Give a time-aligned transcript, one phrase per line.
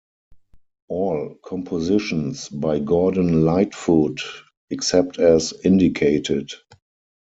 [0.87, 4.19] All compositions by Gordon Lightfoot,
[4.71, 6.53] except as indicated.